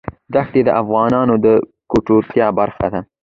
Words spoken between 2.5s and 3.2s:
برخه ده.